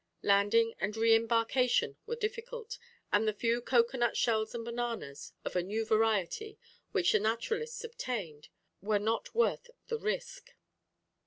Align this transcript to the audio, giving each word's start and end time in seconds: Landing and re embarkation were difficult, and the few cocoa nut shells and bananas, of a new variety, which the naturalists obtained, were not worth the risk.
Landing 0.23 0.73
and 0.79 0.97
re 0.97 1.13
embarkation 1.13 1.95
were 2.07 2.15
difficult, 2.15 2.79
and 3.13 3.27
the 3.27 3.33
few 3.33 3.61
cocoa 3.61 3.99
nut 3.99 4.17
shells 4.17 4.55
and 4.55 4.65
bananas, 4.65 5.31
of 5.45 5.55
a 5.55 5.61
new 5.61 5.85
variety, 5.85 6.57
which 6.91 7.11
the 7.11 7.19
naturalists 7.19 7.83
obtained, 7.83 8.49
were 8.81 8.97
not 8.97 9.35
worth 9.35 9.69
the 9.89 9.99
risk. 9.99 10.55